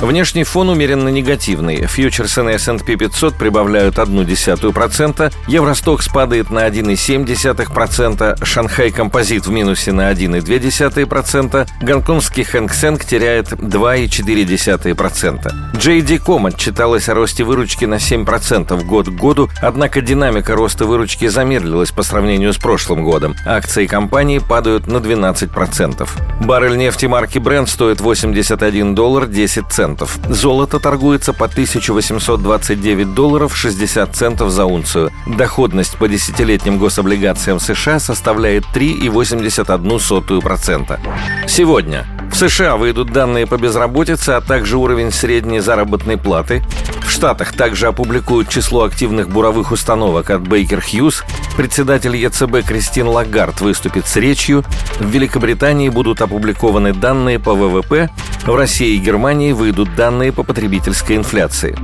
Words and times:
Внешний 0.00 0.44
фон 0.44 0.68
умеренно 0.68 1.08
негативный. 1.08 1.86
Фьючерсы 1.86 2.42
на 2.42 2.50
S&P 2.50 2.96
500 2.96 3.34
прибавляют 3.34 3.96
0,1%, 3.96 5.32
Евростокс 5.48 6.08
падает 6.08 6.50
на 6.50 6.68
1,7%, 6.68 8.44
Шанхай 8.44 8.90
Композит 8.90 9.46
в 9.46 9.50
минусе 9.50 9.92
на 9.92 10.12
1,2%, 10.12 11.66
гонконгский 11.80 12.44
Хэнк 12.44 12.74
Сэнк 12.74 13.06
теряет 13.06 13.52
2,4%. 13.52 15.52
JD.com 15.72 16.46
отчиталась 16.46 17.08
о 17.08 17.14
росте 17.14 17.44
выручки 17.44 17.86
на 17.86 17.94
7% 17.94 18.84
год 18.84 19.08
к 19.08 19.12
году, 19.12 19.48
однако 19.62 20.02
динамика 20.02 20.54
роста 20.54 20.84
выручки 20.84 21.26
замедлилась 21.28 21.90
по 21.90 22.02
сравнению 22.02 22.52
с 22.52 22.58
прошлым 22.58 23.02
годом. 23.02 23.34
Акции 23.46 23.86
компании 23.86 24.40
падают 24.40 24.88
на 24.88 24.98
12%. 24.98 26.06
Баррель 26.42 26.76
нефти 26.76 27.06
марки 27.06 27.38
Brent 27.38 27.68
стоит 27.68 28.02
81 28.02 28.94
доллар 28.94 29.26
10 29.26 29.64
центов 29.70 29.85
центов. 29.86 30.18
Золото 30.28 30.80
торгуется 30.80 31.32
по 31.32 31.46
1829 31.46 33.14
долларов 33.14 33.56
60 33.56 34.14
центов 34.14 34.50
за 34.50 34.64
унцию. 34.64 35.12
Доходность 35.26 35.96
по 35.96 36.08
десятилетним 36.08 36.78
гособлигациям 36.78 37.60
США 37.60 38.00
составляет 38.00 38.64
3,81%. 38.74 40.98
Сегодня 41.46 42.06
в 42.36 42.38
США 42.38 42.76
выйдут 42.76 43.12
данные 43.12 43.46
по 43.46 43.56
безработице, 43.56 44.30
а 44.30 44.42
также 44.42 44.76
уровень 44.76 45.10
средней 45.10 45.60
заработной 45.60 46.18
платы. 46.18 46.62
В 47.00 47.10
Штатах 47.10 47.54
также 47.54 47.86
опубликуют 47.86 48.50
число 48.50 48.84
активных 48.84 49.30
буровых 49.30 49.72
установок 49.72 50.28
от 50.28 50.42
Baker 50.42 50.82
Hughes. 50.82 51.24
Председатель 51.56 52.14
ЕЦБ 52.14 52.62
Кристин 52.66 53.08
Лагард 53.08 53.62
выступит 53.62 54.06
с 54.06 54.16
речью. 54.16 54.64
В 55.00 55.08
Великобритании 55.08 55.88
будут 55.88 56.20
опубликованы 56.20 56.92
данные 56.92 57.38
по 57.38 57.54
ВВП. 57.54 58.10
В 58.44 58.54
России 58.54 58.96
и 58.96 58.98
Германии 58.98 59.52
выйдут 59.52 59.94
данные 59.94 60.30
по 60.30 60.42
потребительской 60.42 61.16
инфляции. 61.16 61.74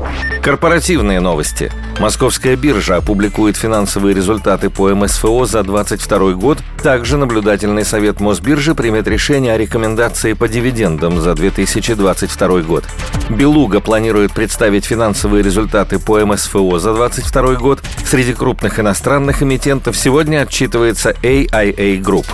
Корпоративные 0.43 1.21
новости. 1.21 1.71
Московская 2.01 2.57
биржа 2.57 2.97
опубликует 2.97 3.57
финансовые 3.57 4.13
результаты 4.13 4.71
по 4.71 4.93
МСФО 4.93 5.45
за 5.45 5.63
2022 5.63 6.33
год. 6.33 6.59
Также 6.83 7.17
наблюдательный 7.17 7.85
совет 7.85 8.19
Мосбиржи 8.19 8.75
примет 8.75 9.07
решение 9.07 9.53
о 9.53 9.57
рекомендации 9.57 10.33
по 10.33 10.49
дивидендам 10.49 11.21
за 11.21 11.35
2022 11.37 12.63
год. 12.63 12.85
Белуга 13.31 13.79
планирует 13.79 14.33
представить 14.33 14.85
финансовые 14.85 15.45
результаты 15.45 16.01
по 16.01 16.19
МСФО 16.27 16.81
за 16.81 16.93
2022 16.93 17.55
год. 17.55 17.81
Среди 18.05 18.35
крупных 18.35 18.81
иностранных 18.81 19.45
эмитентов 19.45 19.97
сегодня 19.97 20.43
отчитывается 20.43 21.13
AIA 21.23 22.03
Group. 22.03 22.27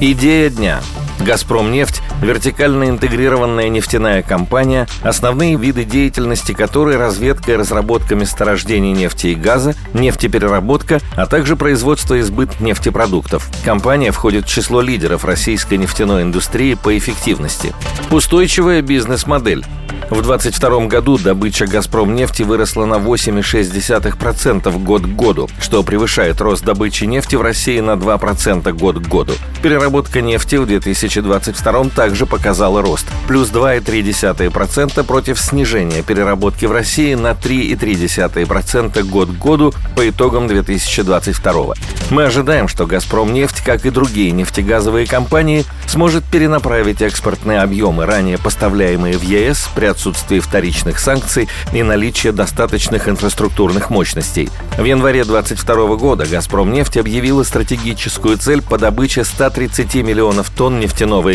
Идея 0.00 0.48
дня. 0.48 0.80
«Газпромнефть»– 1.18 2.02
вертикально 2.22 2.88
интегрированная 2.88 3.68
нефтяная 3.68 4.22
компания, 4.22 4.86
основные 5.02 5.56
виды 5.56 5.84
деятельности 5.84 6.52
которой– 6.52 6.96
разведка 7.02 7.52
и 7.52 7.56
разработка 7.56 8.14
месторождений 8.14 8.92
нефти 8.92 9.28
и 9.28 9.34
газа, 9.34 9.74
нефтепереработка, 9.92 11.00
а 11.16 11.26
также 11.26 11.56
производство 11.56 12.14
и 12.14 12.22
сбыт 12.22 12.60
нефтепродуктов. 12.60 13.48
Компания 13.64 14.12
входит 14.12 14.46
в 14.46 14.48
число 14.48 14.80
лидеров 14.80 15.24
российской 15.24 15.74
нефтяной 15.74 16.22
индустрии 16.22 16.74
по 16.74 16.96
эффективности. 16.96 17.74
Устойчивая 18.10 18.82
бизнес-модель. 18.82 19.64
В 20.12 20.20
2022 20.20 20.88
году 20.88 21.16
добыча 21.16 21.66
«Газпром» 21.66 22.14
нефти 22.14 22.42
выросла 22.42 22.84
на 22.84 22.96
8,6% 22.96 24.84
год 24.84 25.02
к 25.04 25.06
году, 25.06 25.48
что 25.58 25.82
превышает 25.82 26.38
рост 26.42 26.62
добычи 26.62 27.04
нефти 27.04 27.36
в 27.36 27.40
России 27.40 27.80
на 27.80 27.92
2% 27.92 28.70
год 28.74 28.98
к 28.98 29.08
году. 29.08 29.32
Переработка 29.62 30.20
нефти 30.20 30.56
в 30.56 30.66
2022 30.66 31.84
также 31.96 32.11
показала 32.26 32.82
рост– 32.82 33.06
плюс 33.26 33.50
2,3% 33.50 35.02
против 35.04 35.40
снижения 35.40 36.02
переработки 36.02 36.66
в 36.66 36.72
России 36.72 37.14
на 37.14 37.32
3,3% 37.32 39.02
год 39.04 39.30
к 39.30 39.38
году 39.38 39.72
по 39.96 40.08
итогам 40.08 40.48
2022. 40.48 41.74
Мы 42.10 42.24
ожидаем, 42.24 42.68
что 42.68 42.86
«Газпром» 42.86 43.32
нефть, 43.32 43.62
как 43.64 43.86
и 43.86 43.90
другие 43.90 44.32
нефтегазовые 44.32 45.06
компании, 45.06 45.64
сможет 45.86 46.24
перенаправить 46.24 47.02
экспортные 47.02 47.60
объемы, 47.60 48.06
ранее 48.06 48.38
поставляемые 48.38 49.16
в 49.16 49.22
ЕС 49.22 49.68
при 49.74 49.86
отсутствии 49.86 50.40
вторичных 50.40 50.98
санкций 50.98 51.48
и 51.72 51.82
наличия 51.82 52.32
достаточных 52.32 53.08
инфраструктурных 53.08 53.90
мощностей. 53.90 54.50
В 54.76 54.84
январе 54.84 55.24
2022 55.24 55.96
года 55.96 56.26
«Газпром» 56.26 56.72
нефть 56.72 56.96
объявила 56.96 57.44
стратегическую 57.44 58.36
цель 58.38 58.62
по 58.62 58.78
добыче 58.78 59.24
130 59.24 59.94
миллионов 59.96 60.50
тонн 60.50 60.80
нефтяного 60.80 61.34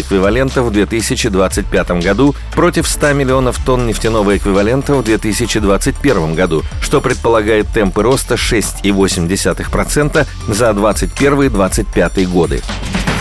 эквивалента 0.58 0.62
в 0.64 0.72
2025 0.72 1.92
году 2.04 2.36
против 2.54 2.88
100 2.88 3.14
миллионов 3.14 3.64
тонн 3.64 3.88
нефтяного 3.88 4.38
эквивалента 4.38 4.96
в 4.96 5.04
2021 5.04 6.36
году, 6.36 6.64
что 6.82 7.02
предполагает 7.02 7.68
темпы 7.74 8.04
роста 8.04 8.36
6,8% 8.36 10.28
за 10.48 10.70
2021-2025 10.70 12.26
годы. 12.26 12.62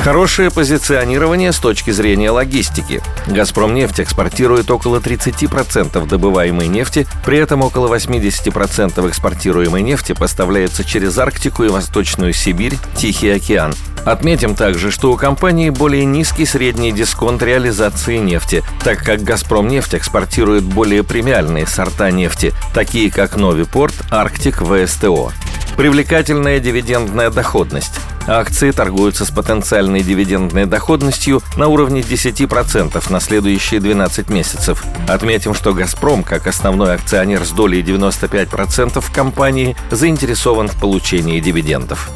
Хорошее 0.07 0.53
позиционирование 0.53 1.53
с 1.53 1.59
точки 1.59 1.91
зрения 1.91 2.31
логистики. 2.31 3.03
«Газпромнефть» 3.27 3.99
экспортирует 3.99 4.71
около 4.71 4.99
30% 4.99 6.07
добываемой 6.07 6.69
нефти, 6.69 7.09
при 7.25 7.39
этом 7.39 7.63
около 7.63 7.93
80% 7.93 9.09
экспортируемой 9.09 9.83
нефти 9.83 10.13
поставляется 10.13 10.85
через 10.85 11.19
Арктику 11.19 11.65
и 11.65 11.71
Восточную 11.71 12.35
Сибирь, 12.35 12.75
Тихий 12.95 13.31
океан. 13.31 13.75
Отметим 14.05 14.55
также, 14.55 14.93
что 14.93 15.11
у 15.11 15.17
компании 15.17 15.71
более 15.71 16.05
низкий 16.05 16.47
средний 16.47 16.93
дисконт 16.93 17.43
реализации 17.43 18.19
нефти, 18.19 18.63
так 18.85 19.03
как 19.03 19.25
«Газпромнефть» 19.25 19.97
экспортирует 19.97 20.63
более 20.63 21.03
премиальные 21.03 21.67
сорта 21.67 22.13
нефти, 22.13 22.55
такие 22.73 23.11
как 23.11 23.35
«Новипорт», 23.35 23.95
«Арктик», 24.13 24.63
«ВСТО». 24.63 25.33
Привлекательная 25.77 26.61
дивидендная 26.61 27.31
доходность. 27.31 28.01
Акции 28.27 28.73
торгуются 28.73 29.25
с 29.25 29.31
потенциальной 29.31 30.03
дивидендной 30.03 30.67
доходностью 30.67 31.43
на 31.57 31.69
уровне 31.69 32.01
10% 32.01 33.13
на 33.13 33.21
следующие 33.21 33.81
12 33.81 34.31
месяцев. 34.31 34.85
Отметим, 35.09 35.55
что 35.55 35.73
«Газпром», 35.73 36.25
как 36.25 36.47
основной 36.47 36.95
акционер 36.95 37.45
с 37.45 37.51
долей 37.51 37.83
95% 37.83 39.01
в 39.01 39.13
компании, 39.13 39.77
заинтересован 39.91 40.69
в 40.69 40.81
получении 40.81 41.39
дивидендов. 41.41 42.11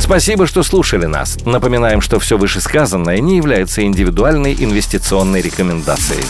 Спасибо, 0.00 0.46
что 0.46 0.62
слушали 0.62 1.06
нас. 1.06 1.38
Напоминаем, 1.44 2.00
что 2.00 2.18
все 2.20 2.36
вышесказанное 2.36 3.18
не 3.20 3.36
является 3.36 3.82
индивидуальной 3.82 4.54
инвестиционной 4.54 5.42
рекомендацией. 5.42 6.24